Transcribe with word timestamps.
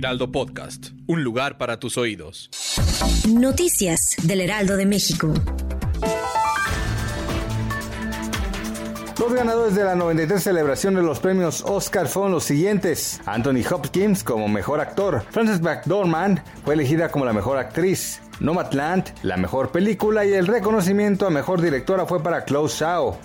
Heraldo 0.00 0.32
Podcast, 0.32 0.92
un 1.06 1.22
lugar 1.22 1.58
para 1.58 1.78
tus 1.78 1.98
oídos. 1.98 2.48
Noticias 3.28 4.16
del 4.22 4.40
Heraldo 4.40 4.78
de 4.78 4.86
México. 4.86 5.34
Los 9.18 9.34
ganadores 9.34 9.74
de 9.74 9.84
la 9.84 9.94
93 9.96 10.42
celebración 10.42 10.94
de 10.94 11.02
los 11.02 11.20
premios 11.20 11.62
Oscar 11.66 12.08
fueron 12.08 12.32
los 12.32 12.44
siguientes. 12.44 13.20
Anthony 13.26 13.60
Hopkins 13.70 14.24
como 14.24 14.48
mejor 14.48 14.80
actor. 14.80 15.22
Frances 15.32 15.60
McDormand 15.60 16.42
fue 16.64 16.72
elegida 16.72 17.10
como 17.10 17.26
la 17.26 17.34
mejor 17.34 17.58
actriz. 17.58 18.22
Nomadland, 18.40 19.04
la 19.22 19.36
mejor 19.36 19.70
película 19.70 20.24
y 20.24 20.32
el 20.32 20.46
reconocimiento 20.46 21.26
a 21.26 21.30
mejor 21.30 21.60
directora 21.60 22.06
fue 22.06 22.22
para 22.22 22.44
Chloe 22.44 22.68
Zhao. 22.68 23.18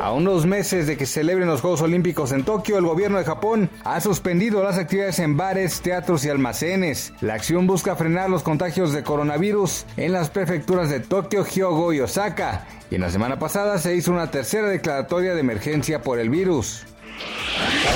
A 0.00 0.12
unos 0.12 0.46
meses 0.46 0.86
de 0.86 0.96
que 0.96 1.06
se 1.06 1.14
celebren 1.14 1.48
los 1.48 1.60
Juegos 1.60 1.82
Olímpicos 1.82 2.32
en 2.32 2.44
Tokio, 2.44 2.76
el 2.76 2.84
gobierno 2.84 3.18
de 3.18 3.24
Japón 3.24 3.70
ha 3.84 4.00
suspendido 4.00 4.62
las 4.62 4.76
actividades 4.76 5.18
en 5.18 5.36
bares, 5.36 5.80
teatros 5.80 6.24
y 6.24 6.28
almacenes. 6.28 7.12
La 7.20 7.34
acción 7.34 7.66
busca 7.66 7.96
frenar 7.96 8.28
los 8.28 8.42
contagios 8.42 8.92
de 8.92 9.02
coronavirus 9.02 9.86
en 9.96 10.12
las 10.12 10.28
prefecturas 10.28 10.90
de 10.90 11.00
Tokio, 11.00 11.44
Hyogo 11.44 11.92
y 11.92 12.00
Osaka. 12.00 12.66
Y 12.90 12.96
en 12.96 13.00
la 13.00 13.10
semana 13.10 13.38
pasada 13.38 13.78
se 13.78 13.94
hizo 13.94 14.12
una 14.12 14.30
tercera 14.30 14.68
declaratoria 14.68 15.34
de 15.34 15.40
emergencia 15.40 16.02
por 16.02 16.18
el 16.18 16.28
virus. 16.28 16.84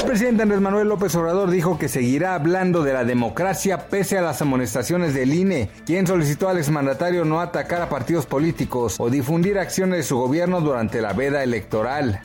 El 0.07 0.13
presidente 0.13 0.45
Andrés 0.45 0.61
Manuel 0.61 0.89
López 0.89 1.17
Obrador 1.17 1.51
dijo 1.51 1.81
que 1.81 1.89
seguirá 1.89 2.37
hablando 2.37 2.85
de 2.85 2.93
la 2.93 3.03
democracia 3.03 3.89
pese 3.89 4.17
a 4.17 4.23
las 4.23 4.41
amonestaciones 4.41 5.15
del 5.15 5.35
INE, 5.35 5.69
quien 5.85 6.07
solicitó 6.07 6.49
al 6.49 6.59
exmandatario 6.59 7.25
no 7.25 7.41
atacar 7.41 7.83
a 7.83 7.89
partidos 7.89 8.25
políticos 8.25 8.95
o 9.01 9.11
difundir 9.11 9.59
acciones 9.59 9.97
de 9.97 10.03
su 10.05 10.17
gobierno 10.17 10.61
durante 10.61 11.03
la 11.03 11.13
veda 11.13 11.43
electoral. 11.43 12.21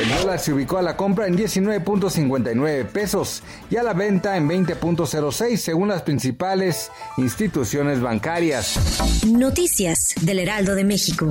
El 0.00 0.08
dólar 0.16 0.38
se 0.38 0.54
ubicó 0.54 0.78
a 0.78 0.82
la 0.82 0.96
compra 0.96 1.26
en 1.26 1.36
19.59 1.36 2.86
pesos 2.86 3.42
y 3.68 3.76
a 3.76 3.82
la 3.82 3.92
venta 3.92 4.38
en 4.38 4.48
20.06 4.48 5.58
según 5.58 5.88
las 5.88 6.00
principales 6.00 6.90
instituciones 7.18 8.00
bancarias. 8.00 8.80
Noticias 9.26 10.14
del 10.22 10.38
Heraldo 10.38 10.74
de 10.74 10.84
México. 10.84 11.30